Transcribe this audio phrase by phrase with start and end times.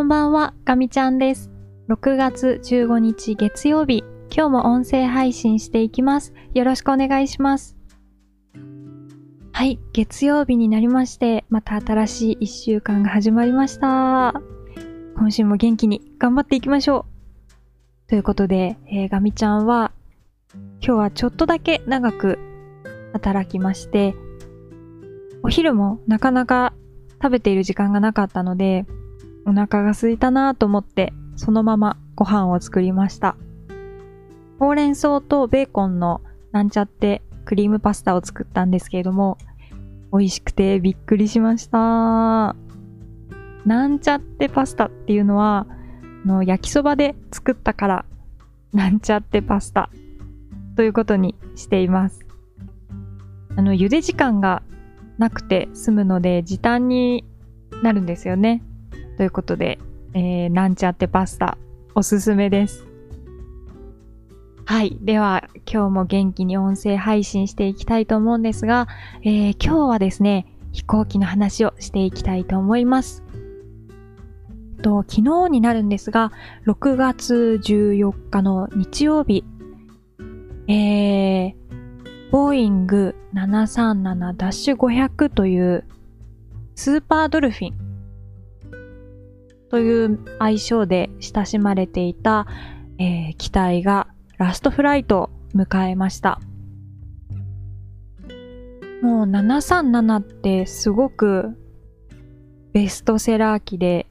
[0.00, 1.50] こんばんは、ガミちゃんです。
[1.90, 4.02] 6月15日月曜日、
[4.34, 6.32] 今日も音声配信していきます。
[6.54, 7.76] よろしくお願いします。
[9.52, 14.40] はい、月曜日になりまして、また新しい1週間が始まりました。
[15.18, 17.04] 今週も元気に頑張っていきましょ
[18.06, 18.08] う。
[18.08, 19.92] ということで、えーガミちゃんは、
[20.54, 22.38] 今日はちょっとだけ長く
[23.12, 24.14] 働きまして、
[25.42, 26.72] お昼もなかなか
[27.22, 28.86] 食べている時間がなかったので、
[29.46, 33.36] お腹が空いたなと思って、そのままご飯を作りました。
[34.58, 36.20] ほうれん草とベーコンの
[36.52, 39.38] なんちゃってクリームパスタを作ったんですけれども、
[40.12, 42.54] 美味しくてびっくりしました。
[43.64, 45.66] なんちゃってパスタっていうのは、
[46.24, 48.04] の焼きそばで作ったから、
[48.72, 49.90] なんちゃってパスタ
[50.76, 52.20] ということにしています。
[53.56, 54.62] あの、茹で時間が
[55.18, 57.24] なくて済むので時短に
[57.82, 58.62] なるんですよね。
[59.20, 59.78] ということで、
[60.14, 61.58] えーなんちゃってパスタ
[61.94, 62.86] おすすめです。
[64.64, 64.96] はい。
[65.02, 68.88] では、今日も元気に音声配信していきたいと思うんですが、
[69.22, 73.22] えー今日はですね、飛行機の話をしていきたいと思います。
[74.80, 76.32] と昨日になるんですが、
[76.66, 79.44] 6月14日の日曜日、
[80.66, 81.54] えー、
[82.30, 85.84] ボーイング737-500という
[86.74, 87.89] スーパードルフィン
[89.70, 92.46] という愛称で親しまれていた、
[92.98, 96.40] えー機体がラストフライトを迎えました。
[99.02, 101.56] もう737ってすごく
[102.72, 104.06] ベストセラー機で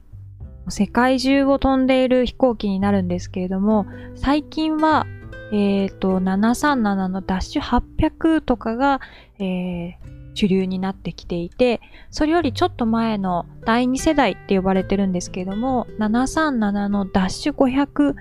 [0.68, 5.06] 世界中を飛んでいる飛行機になるんですけれども、最近は
[5.52, 9.00] えっ、と、737のダッシュ800とかが、
[9.38, 18.14] えー主流になってきていて、それよりちょっと前の第2世代って呼ばれてるんですけども、737のダッシュ500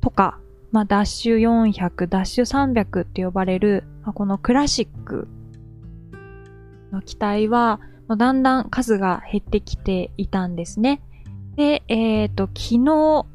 [0.00, 0.38] とか、
[0.70, 5.26] まあ、ダッシュ400、ダッシュ300って呼ばれる、まあこのクラシック
[6.92, 11.02] の機体は、もうだんだん数が減ってきていたんですね。
[11.56, 13.26] で、えっ、と、昨日、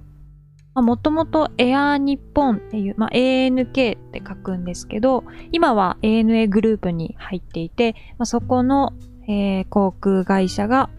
[0.82, 3.72] もともとエアー日本っていう、まあ、ANK っ
[4.12, 8.94] て書くんですけど、今は ANA グループに入っていて、まあ、そこの、
[9.28, 10.90] えー航空会社が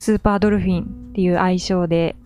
[0.00, 2.16] スーパードルフィンっていう愛称で、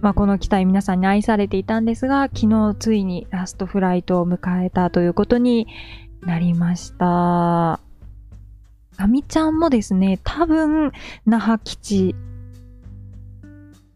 [0.00, 5.68] まあ、この機体皆さんに愛されていたんですが、昨日ついにラストフライトを迎えたということに
[6.22, 7.78] なりました。
[8.96, 10.90] ガミちゃんもですね、多分、
[11.24, 12.16] 那覇基地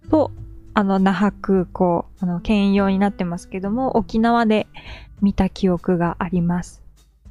[0.09, 0.31] と
[0.79, 4.67] あの、那覇空港、あの、兼用になってますけども、沖縄で
[5.23, 6.83] 見た記憶があります。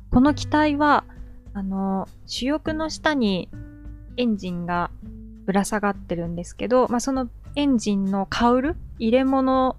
[0.10, 1.04] この機体は、
[1.54, 3.48] あの、主翼の下に
[4.18, 4.90] エンジンが
[5.46, 9.78] ぶら下がってるんですけど、まあ、そのエンジンのカウル入れ物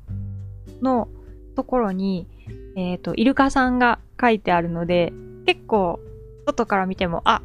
[0.81, 1.09] の
[1.57, 2.29] ところに、
[2.77, 5.13] えっ、と、イルカさんが書いてあるので、
[5.45, 5.99] 結構、
[6.47, 7.43] 外から見ても、あ、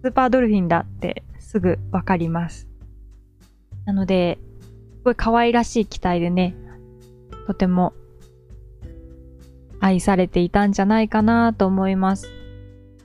[0.00, 2.66] スーパードルフィンだってすぐわかります。
[3.84, 4.38] なので、
[5.04, 6.56] ごい可愛らしい機体でね、
[7.46, 7.94] とても
[9.80, 12.30] 愛されていたんじゃないかなと思います。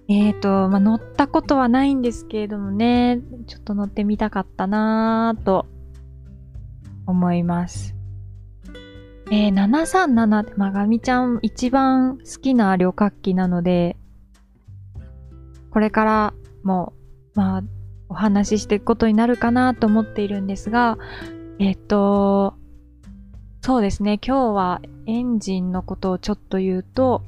[0.08, 5.66] えーと、まあ、乗ったことはないんですけれどもね、ちょっと乗ってみたかったなぁと
[7.08, 7.96] 思います。
[9.32, 13.98] えー、737って、まがみちゃん一番好きな旅客機なので、
[15.72, 16.34] これから
[16.64, 16.94] も、
[17.34, 17.64] まあ、
[18.08, 21.00] お話ししていくことになるかなと思っているんですが、
[21.60, 22.56] えっと、
[23.62, 24.20] そうですね。
[24.26, 27.24] 今日はエンジンのことをちょっと言うと、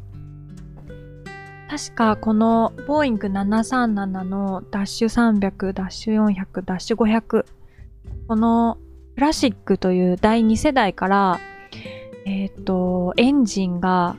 [1.70, 7.46] 確かこのボーイング737のダッシュ300、ダッシュ400、ダッシュ500、
[8.28, 8.78] この
[9.16, 11.40] クラシックという第2世代から、
[12.26, 14.16] えっと、エンジンが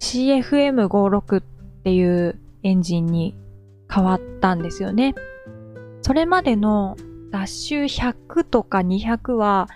[0.00, 1.42] CFM56 っ
[1.84, 3.36] ていうエンジンに
[3.92, 5.14] 変わったんですよね。
[6.02, 6.96] それまでの
[7.30, 9.68] ダッシュ100とか200は、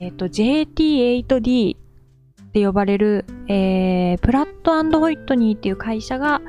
[0.00, 6.40] えっ、と、JT8D って呼ばれる、えー、プラットホイットニーっていう会社が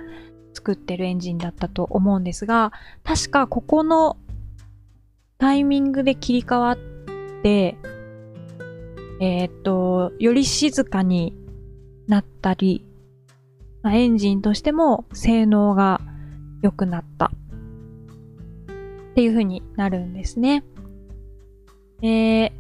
[0.54, 2.72] 作ってるエンジンだったと思うんですが、
[3.04, 4.18] 確かここの
[5.38, 6.78] タイミングで切り替わっ
[7.44, 7.78] て、
[9.22, 11.34] えっ、と、より静かに
[12.08, 12.86] なったり、
[13.86, 16.02] エンジンとしても性能が
[16.62, 17.32] 良くなった。
[19.20, 20.64] っていう風になるんですね。
[22.00, 22.54] で、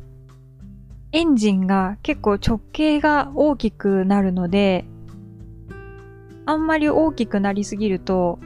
[1.13, 4.83] エンジンが結構直径が大きくなるので、
[6.45, 8.39] あんまり大きくなりすぎると、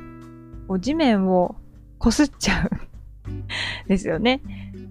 [0.68, 1.56] こう地面を
[2.00, 4.42] 擦っちゃうですよね。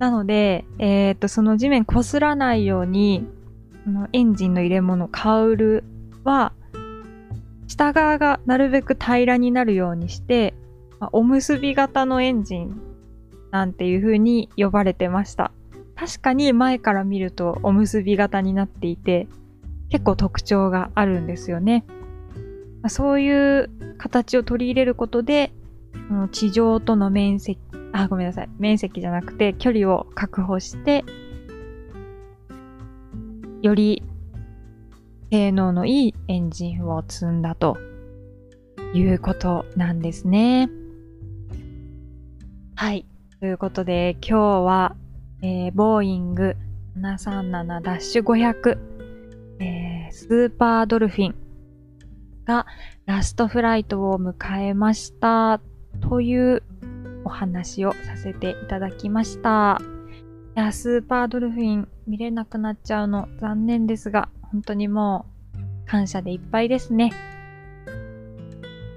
[0.01, 3.25] なので、えっ、と、その地面擦らないように、
[3.87, 5.85] のエンジンの入れ物、カウル
[6.25, 6.53] は、
[7.69, 10.55] 下側がなるべく平らになるようにして、
[10.99, 12.92] ま、おむすび型のエンジン
[13.53, 15.53] なんていう風に呼ばれてました。
[15.95, 19.29] 確かに前から見るとおむすび型になっていて、
[19.91, 21.85] 結構特徴があるんですよね。
[22.83, 25.53] ま、そういう形を取り入れることで、
[26.33, 27.61] 地上との面積、
[27.93, 28.49] あ、ごめんなさい。
[28.59, 31.05] 面積じゃなくて距離を確保して、
[33.61, 34.03] より
[35.31, 37.79] 性能のいいエンジンを積んだと
[38.95, 40.69] いうことなんですね。
[42.75, 43.07] はい。
[43.43, 44.95] ということで今日は、
[45.43, 46.55] えー、ボーイング
[46.97, 48.79] 737-500、
[49.59, 51.35] えー、スーパードルフィン
[52.45, 52.67] が
[53.05, 55.61] ラストフライトを迎えました
[56.09, 56.63] という
[57.25, 59.81] お話をさせていただきました。
[60.57, 67.11] いや、スーパードルフィン見れなくなっちゃうの残念ですが、本当にもう感謝でいっぱいですね。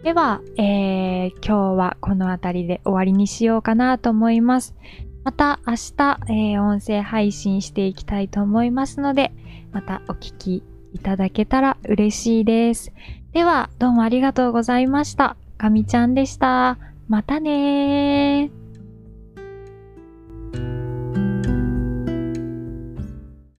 [0.06, 4.76] では、えー、今日はこの辺りで終わりにしようかなと思います。
[5.24, 9.32] また明日、えー、音声配信していきたいと思いますので、
[9.72, 10.64] またお聞き
[10.94, 12.94] いただけたら嬉しいです。
[13.34, 15.38] では、どうもありがとうございました。
[15.58, 16.78] かみちゃんでした。
[17.08, 18.65] またねー。